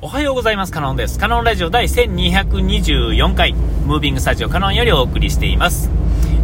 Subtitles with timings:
[0.00, 0.72] おはようございます。
[0.72, 1.18] カノンです。
[1.18, 5.90] カノンラジオ第1224回、ムービングスタジオカノンよりお送りしています。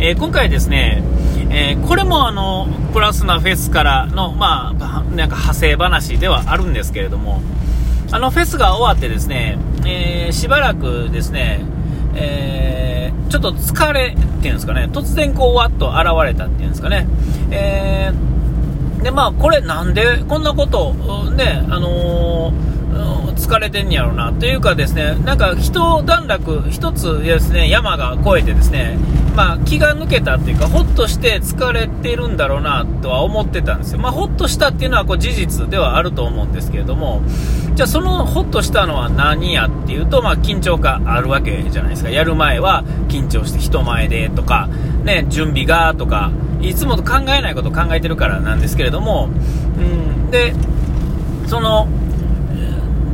[0.00, 1.04] えー、今回ですね、
[1.50, 4.72] えー、これもあの、プラスなフェスからの、まあ、
[5.04, 7.43] なんか派生話ではあるんですけれども、
[8.11, 11.60] あのフェスが終わってですね、えー、しばらくですね、
[12.16, 17.06] え、ちょっと疲れっていうんですかね、突然こうわっと現れたっていうんですかね、
[17.52, 20.92] えー、で、まあ、これなんでこんなこと
[21.30, 22.52] ね、あの
[23.37, 24.32] 疲れてんやろうな。
[24.32, 28.96] というかですねなんか一段落一つですね山が越えてですね
[29.34, 33.98] まあ気が抜けたっていうかほっとして疲れてるんだろうなとは思ってたんですよ。
[34.01, 37.23] まあほっとしたっていうのはこう事実ではあると思うんですけれども
[37.74, 42.10] じゃあそのほっとしたのは何やっていうとまあ緊張があるわけじゃないですか。
[42.10, 44.68] やる前は緊張して人前でとか
[45.04, 49.29] ね準備がとかいつもと考えないことを考えてるからなんですけれども
[49.79, 50.54] うんで
[51.46, 51.88] その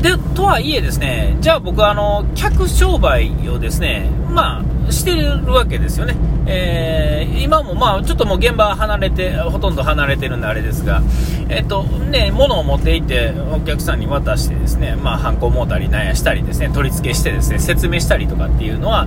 [0.02, 6.16] で、とはいえですね、じゃあ僕はあの、客商売をですね、まあ、してるわけですよね。
[6.46, 11.02] えー、今もまあ、ちょっともう現場離れて、ほとんど離れてるんであれですが、
[11.48, 19.06] えっと、ね、物を持っていて、お客さんに渡してですね、まあ、ハンコモーターになんやしたりですね、取り付けしてですね、説明したりとかっていうのは、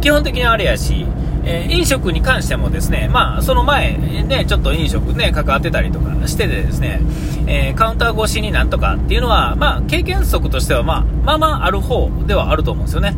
[0.00, 1.06] 基本的にあれやし、
[1.44, 7.00] えー、飲食に関してもですね、まあ、その前、ね、ちょっと飲食ね、関わってたりとかしててですね、
[7.46, 13.14] えー、カウンター越しになんとかっていうのは、まあ、経験則としては、まあ、まあまあある方ではあると思うんですよね。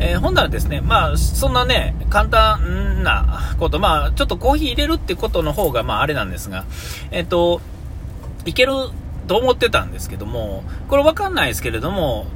[0.00, 6.64] えー、ほんならですね、まあ、そんなね、簡単なこと、まあ、ちょっとコーヒー入れるってことの方が、まあ、あれなんですが、
[7.10, 7.60] えっ、と、
[8.44, 8.72] いける
[9.26, 12.26] と思ってたんですけども、これわかんないですけれども、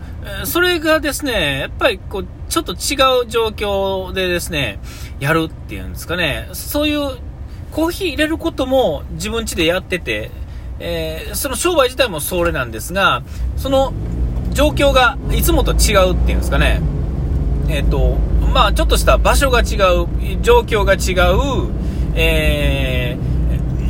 [0.45, 4.79] それがですね、やっぱりこう、ちょっと違う状況でですね、
[5.20, 7.19] やるっていうんですかね、そういう
[7.70, 10.31] コーヒー入れることも自分家でやってて、
[10.79, 13.23] えー、その商売自体もそれなんですが、
[13.56, 13.92] その
[14.51, 16.81] 状況がいつもと違うっていうんですかね、
[17.69, 18.17] えっ、ー、と、
[18.53, 21.73] まあちょっとした場所が違う、状況が違う、
[22.14, 22.82] えー、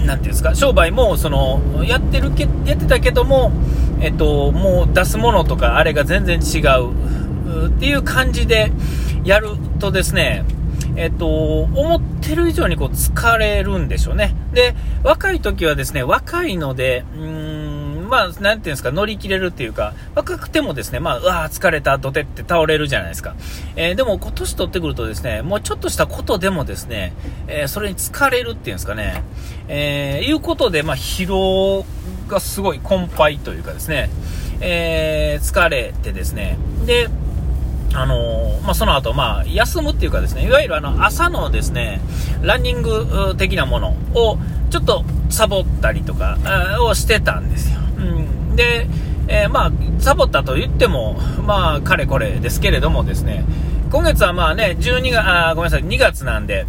[0.06, 3.52] なんていうんですか、商売も、その、やってるけ、やってたけども、
[4.00, 8.72] えっと、もう出すものとかあれが全然違うっていう感じで
[9.24, 10.44] やるとですね、
[10.96, 14.34] えっと、思ってる以上にこう疲れるんでしょうね。
[14.52, 14.74] で、
[15.04, 17.61] 若い時はですね、若いので、うーん、
[18.12, 23.34] まあ、なんていうんですか、乗り切れるっていうか、若くてもですね、まあ、うわ疲れた、どてって倒れるじゃないですか。
[23.74, 27.14] えー、でも、今年取ってくるとですね、もうちょっとしたことでもですね、
[27.46, 29.24] えー、それに疲れるっていうんですかね、
[29.66, 31.86] えー、いうことで、まあ、疲労
[32.28, 34.10] がすごい困憊というかですね、
[34.60, 37.08] えー、疲れてですね、で、
[37.94, 42.02] あの、まあ、その後、まあ、休むっていうかですね、いわゆるあの、朝のですね、
[42.42, 44.36] ランニング的なものを、
[44.68, 46.36] ちょっとサボったりとか、
[46.82, 47.81] をしてたんですよ。
[48.54, 48.86] で、
[49.28, 51.14] えー、まあ、サボったと言っても、
[51.46, 53.44] まあ、かれこれですけれどもですね、
[53.90, 56.66] 今月はまあね、12月、あ、ごめんなさい、2月なんで、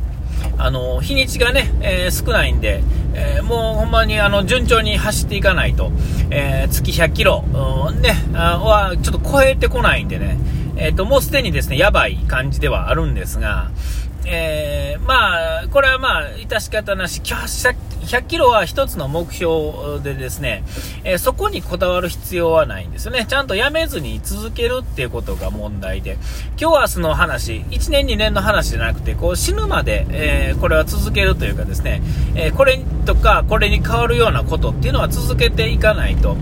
[0.57, 2.83] あの、日にちがね、えー、少ないんで、
[3.15, 5.91] えー、もうほんまにあの、順調に走っていかないと、
[6.29, 7.43] えー、月100キロ、
[8.01, 10.37] ね、はちょっと超えてこないんでね、
[10.75, 13.69] えっ、と、もうすでにですね、やばい感じではあるんですが、
[14.25, 20.63] えー、まあ、これはまあ、致し方なし、100 100キロは一つの目標でですね、
[21.03, 23.25] えー、そこにこだわる必要はないんですよね。
[23.27, 26.17] ちゃんとやめずに続けるっていうことが問題で、
[26.59, 32.01] 今日明日の話、1年2年の話じゃなくて、こう死ぬまで、えー、これは続けるというかですね、
[32.35, 36.35] えこれとか、これに変わるようなことっていうのは続けていかないと、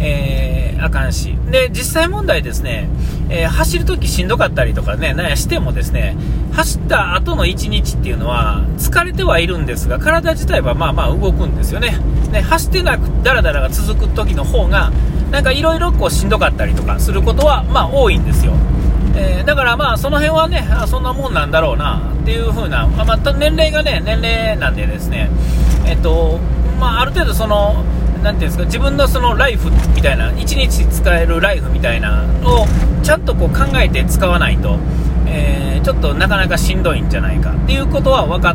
[0.00, 1.36] えあかんし。
[1.50, 2.88] で、実際問題ですね、
[3.30, 6.16] え走るときしんどかったりとかね、なんやしてもですね、
[6.52, 11.98] 走った後の1日っていうのは疲れてはいるんですが、体自体はまあまあ動くんですよね。
[12.30, 14.90] ね走ってなく、だらだらが続く時の方が、
[15.30, 18.52] なんかいろいろこうしんどかったりとかすることはまあ多いんですよ。
[19.14, 25.28] えー、だからまあその辺はね、そんなもんなんだろうなっていう風な、まあ、また年齢がね、年齢なんでですね、
[25.86, 26.38] えっと、
[26.80, 27.84] まあある程度その、
[28.22, 32.66] なていうんですか、自分のそのライフみたいな、1日使えるライフみたいなのを
[33.08, 34.78] ちゃんとこう考えて使わないと、
[35.26, 38.54] えー、ちょっとなかなかしんどいんじゃないかっていうことは分か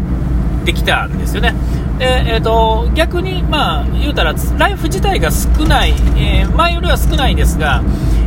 [0.61, 1.55] ってきたんですよね。
[1.97, 7.81] で、えーと、逆に、まあ、言うたらライフ自体が少ない、えー、前よりは少ないんですが、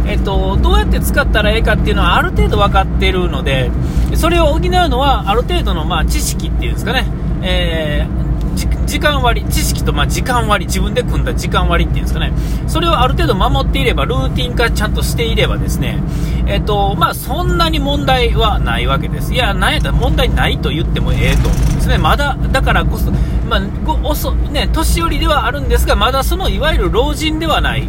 [0.04, 3.70] えーと、どうやって使ったらええかっていうのはある程度分かっているので
[4.16, 7.06] それを補うのはある程度の、まあ、知識っていうんですかね、
[7.42, 8.25] えー
[8.56, 12.32] 時間割、知識とま時間割、自分で組んだ時間割っていうんですかね、
[12.66, 15.98] それをある程度守っていれば、ルーティン化ちゃんとしていればですね、
[16.46, 19.34] えっ、と、まあそんなに問題はないわけです。
[19.34, 21.98] いや、なんやったら問題ないと言ってもええと思うんですね。
[21.98, 23.10] まだ、だからこそ、
[23.48, 23.60] まあ、
[24.04, 27.88] 遅、ね、年寄りではあるんですが、まだそのいわゆる老人ではない、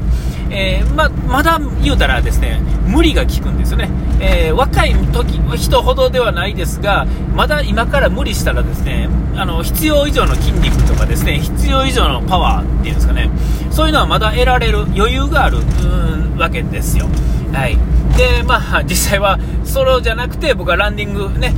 [0.49, 3.89] えー、ままだ言うたらですね、無理が効くんですよね。
[4.19, 7.05] えー、若い時人ほどではないですが、
[7.35, 13.29] まだ今から無理したらですね、あの、必要以上の筋肉とかですね、必要以上のパワーっていうんですかね、
[13.71, 15.59] そういうのはまだ得られる余裕がある
[16.37, 17.07] わけですよ。
[17.53, 17.77] はい。
[18.17, 21.53] で、まあ、 実際はソロじゃなくて、僕はランディングね、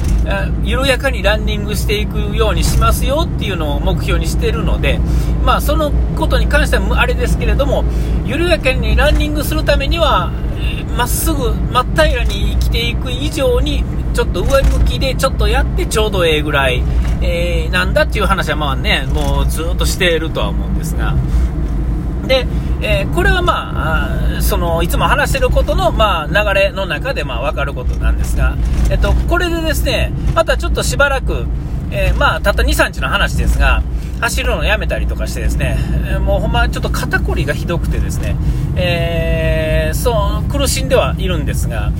[0.63, 4.99] 緩やかにランディングしていくようにしますよっていうのを目標にしてるので、
[5.45, 7.83] まあ、そのことに関してはあれですけれども、
[8.25, 10.31] 緩やかにランディングするためには、
[10.97, 13.83] まっすぐ、真っ平らに生きていく以上に、
[14.13, 16.83] ちょっと上向きでちょっとやってちょうどええぐらい、
[17.21, 21.15] えー、なんだっていう話はまあね、もうずっとしているとは思うんですが、
[22.27, 22.45] で、
[22.81, 28.55] えー、これはまあ、その、いつも話してることの、まあ、流れの中で、まあ、わかることなんですが、
[28.89, 31.45] えっと、これでですね、またちょっとしばらく、
[31.91, 33.83] えー、まあ、たった2、3日の話ですが、
[34.21, 35.77] 走るのをやめたりとかしてですね、
[36.07, 38.35] えー、もうほんまちょっと肩こりがひどくてですね、
[38.75, 41.91] えー、そう、苦しんではいるんですが、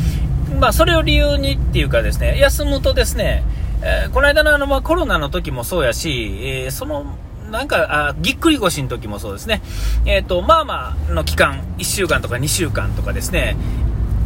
[0.60, 3.44] まあ、それを理由にっていうかですね、休むとですね、
[3.82, 7.06] えー、この間のあの、まあ、コロナの時もそうやし、えー、その
[7.50, 9.62] なんか、あぎっくり腰の時もそうですね。
[10.06, 13.58] えっ、ー、と、まあまあの期間、1週間とか2週間とかですね、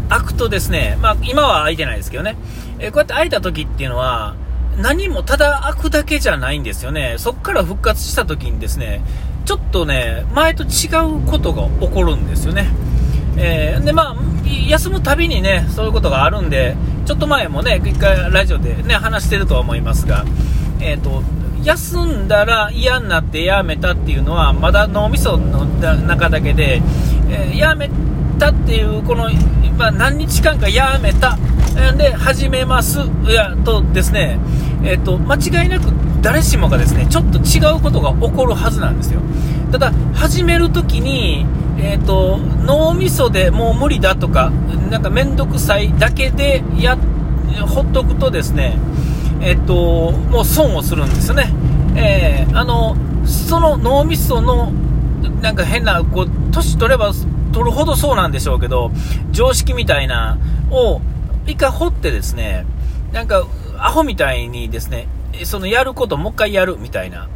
[0.10, 2.36] 開くとですね、まあ今は開いてないですけどね、
[2.80, 4.36] えー、こうやって開いた時っていうのは、
[4.78, 7.16] 何もただ開くだけじゃないんですよね。
[7.18, 9.02] そっから復活した時にですね、
[9.46, 10.88] ちょっとね、前と違
[11.19, 12.68] うことが起こるんですよね。
[13.38, 14.16] えー、で、まあ、
[14.68, 20.26] 休むたびにね、そういうことがあるんで、ちょっと前もね、一回ラジオでね、話してるとは思いますが、
[20.80, 21.24] えっ、ー、と、
[21.63, 26.81] 休んだら嫌になってやめたっていうのはまだ脳みその中だけで、
[27.30, 27.89] えー、やめ
[28.39, 29.30] たっていうこの、
[29.77, 31.38] まあ、何日間かやめた。
[31.98, 33.00] で始めます。
[33.27, 34.38] やとですね、
[34.83, 35.86] えーと、間違いなく
[36.21, 39.21] 誰しもがですねちょっと違うことが起こるはずなんですよ。
[39.71, 41.45] ただ始めるときに、
[41.80, 44.51] えーと、脳みそでもう無理だとか
[44.92, 46.95] なんか面倒くさいだけでや
[47.68, 48.77] ほっとくとですね
[49.44, 51.54] えっと、もう損をするんですね。
[51.95, 52.95] えー、あの、
[53.25, 54.72] その脳みその、
[55.42, 57.12] なんか変な、こう、年取れば
[57.51, 58.92] 取るほどそうなんでしょうけど、
[59.31, 60.38] 常識みたいな、
[60.72, 61.01] を、
[61.45, 62.66] 一回掘ってですね、
[63.12, 63.45] なんか、
[63.78, 65.07] アホみたいにですね、
[65.44, 67.28] そのやることもう一回やるみたいな。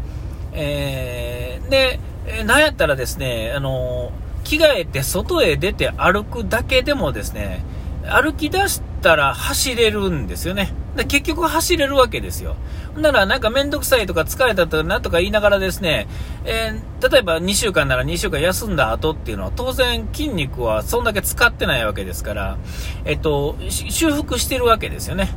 [0.54, 2.00] えー、で、
[2.46, 4.12] なんやったらですね、あの、
[4.46, 7.66] 着替えて外へ出て歩くだけでもですね、
[8.10, 10.72] 歩き出したら走れるんですよね。
[10.98, 12.56] で結局走れるわけですよ。
[12.98, 16.08] ならなんかめんどくさいとか疲れたとかなんとか言いながらですね、
[16.46, 22.58] えー、例えば2週間なら2週間休んだ後っていうのは当然筋肉はそんだけ使ってないわけですから、
[23.06, 25.30] えっと、修復してるわけですよね。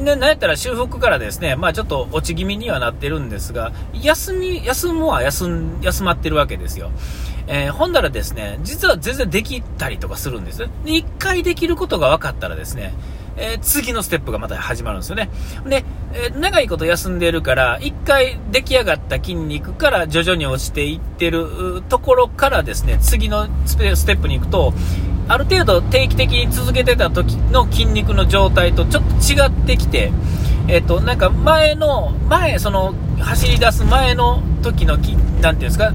[0.00, 6.90] なんやったら修復からですね、まあちょっと落ち気味にはなってるんですが、休み、休むは休ん、休まってるわけですよ。
[7.46, 10.58] えー、ほんだらですね、実は全然できたりとかするんです。
[10.58, 12.94] で、一回できることが分かったらですね、
[13.36, 15.28] えー、次のステップがまた始まるんですよね。
[15.66, 24.72] で、えー、長いこと休んでるから、一回出来上がった筋肉から徐々に落ちていってるところからですね、次のステップに行くと、
[25.26, 30.12] ある程度定期的に続けてた時の筋肉の状態とちょっと違ってきて、
[30.68, 35.92] えっ、ー、と、なんか前の、前、その、走り出す前の時の筋、なんていうんですか、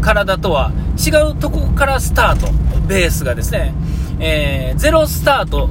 [0.00, 2.52] 体とは違うとこからスタート、
[2.86, 3.74] ベースがですね、
[4.20, 5.68] えー、ゼロスタート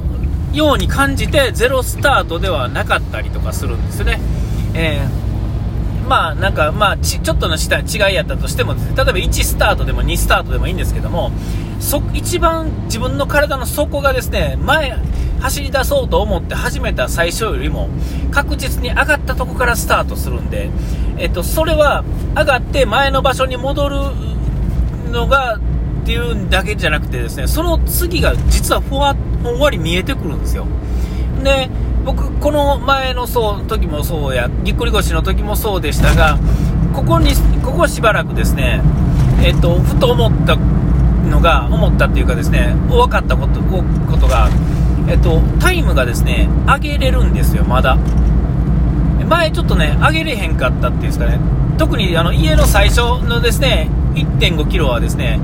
[0.52, 4.20] ように感じてゼロスタートではなかったりとかするんですね。
[4.74, 11.30] えー、まあなんかまあちょっとの違いやったとしてもね、例えば1スタートでも2スタートでもいいんですけども、
[11.80, 14.96] そ一番自分の体の底がですね、前、
[15.40, 17.88] 走り出そうと思って始めた最初よりも
[18.30, 20.70] 確実に上がったとこからスタートするんで、
[21.18, 22.04] えっと、それは
[22.36, 23.96] 上がって前の場所に戻る
[25.12, 25.60] のが
[26.02, 30.66] っていうだけじゃなくてですね、その次が実はふわほんわり見えてくるんですよ。
[31.42, 31.68] で、
[32.04, 36.38] 僕、この前のそう時もそうや、ぎっくり腰の時もそうでしたが、
[36.94, 38.80] ここに、ここしばらくですね、
[39.42, 40.56] えっと、ふと思った
[41.28, 44.48] のが、思ったっていうかですね、分かったことことが、
[45.08, 47.98] えっと、タイムがですね、上げれるんですよ、まだ。
[49.28, 51.38] 前ちょっとね、上げれへんかったっていうんですかね、
[51.76, 55.38] 特にあの家の最初のですね、1.5 k m はですね、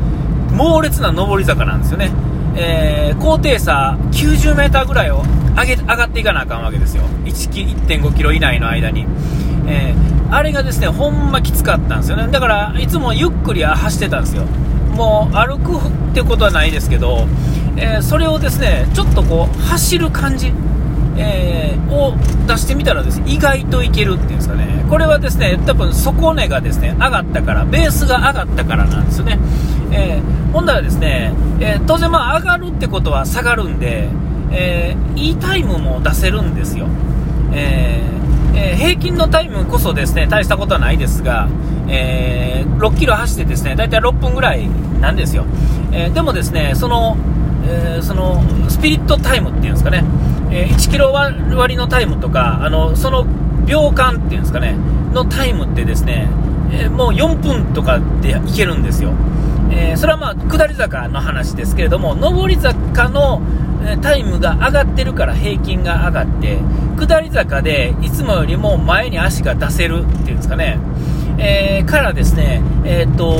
[0.54, 2.10] 猛烈な上り坂なんですよね。
[2.56, 5.22] えー、高低差90メーターぐらいを
[5.56, 7.02] 上げ、上がっていかなあかんわけですよ。
[7.24, 9.06] 1.5キロ以内の間に。
[9.66, 12.28] えー、あれがですね、ほんまきつかったんですよね。
[12.30, 14.44] だから、いつもゆっくり走ってたんですよ。
[14.94, 17.26] もう、歩くってことはないですけど、
[17.76, 20.52] えー、それをですね、ちょっとこう、走る感じ。
[21.16, 22.14] えー、を
[22.46, 29.38] 出してみたらですね、意外といけるっていうんですかね、これはですね、多分底値がですね、上がったから、ベースが上がったからなんですよね。
[29.92, 34.08] えー、ほんならですね、えー、当然まあ上がるってことは下がるんで、
[34.50, 36.86] えー、いいタイムも出せるんですよ。
[37.52, 38.02] え、
[38.54, 41.48] えー、平均のタイムこそですね、大したことはないですが、
[41.88, 44.68] えー、6キロ走ってですね、大体6分ぐらい
[45.00, 45.44] なんですよ。
[45.92, 47.16] えでもですね、その、
[47.66, 50.04] えそのスピリットタイムっていうんですかね、
[50.50, 53.26] え1キロ割のタイムとか、あのその
[53.66, 54.76] 秒間っていうんですかね、
[55.12, 56.28] のタイムってですね、
[56.72, 59.12] えもう4分とかでいけるんですよ。
[59.70, 63.40] えそれはまあ下り坂の話ですけれども、上り坂の
[64.02, 66.58] タイムが上がってるから平均が上がって
[66.96, 70.78] 下り坂でいつもよりも前に足が出せるっていうんですかね、
[71.38, 73.34] え、からですね、えー、っと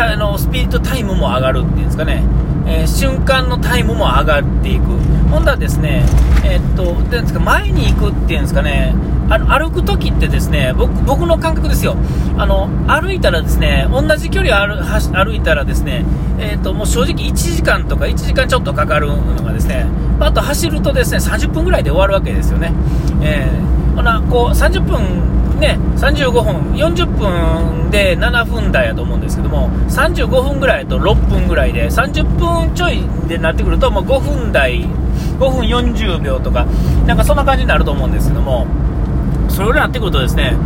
[0.00, 2.22] あのスピリットタイムも上がるっていうんですかね、
[2.66, 4.86] えー、瞬間のタイムも上がっていく、
[5.30, 6.04] ほんだらですね、
[6.44, 8.94] えー、っとですか前に行くっていうんですかね、
[9.28, 11.96] あの歩くときってですね僕僕の感覚ですよ。
[12.38, 16.04] あの歩いたらですね同じ距離歩歩いたらですね、
[16.38, 19.86] えーと、もう正直1時間とか1時間ちょっとかかるのがですね
[20.20, 22.72] あと走るとですね30分ぐらいで終わるわけですよね、
[23.22, 26.42] えー、ほなこう30分ね35分
[26.74, 36.64] 40分で7分台やと思うんですけども35分ぐらいと6分ぐらいで30分ちょいでなってくるともう5分台5分40秒とか
[37.06, 38.66] なんかそんな感じになると思うんですけども
[39.48, 40.56] それぐらいになってくるとですね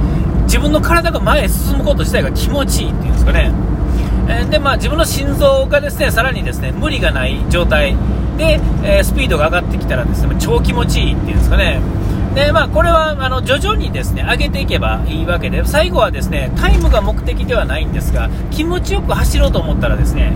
[0.45, 3.53] 自分の体が前へ進むこと自体が気持ちいいっていうんですかね、
[4.29, 7.97] えでまあ、自分の心臓がですねさらにですね無理がない状態
[8.37, 11.81] で、えスピードが上がってきたらですね超気持ちいいっていうんですかね。
[12.35, 20.33] でまあ、これはあの徐々にですね上げていけばいいわけで最後はですねタイムが目的ではないんですが気持ちよく走ろうと思ったらですね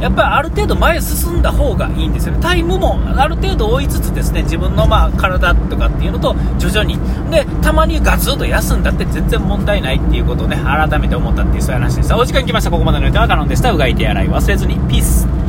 [0.00, 2.40] やっぱりある程度前進んだ方がいいんですよね。
[2.42, 6.98] タイムもある程度追いつつですね自分のまあ体とかっていうのと徐々に。
[7.30, 12.18] でたまにガツンと休んだって全然問題ないっていうことをね改めて思ったっていうそういう話でした。
[12.18, 12.70] お時間来ました。
[12.70, 13.70] ここまでの予定はカノンでした。
[13.70, 14.76] うがい手洗い忘れずに。
[14.88, 15.43] ピース。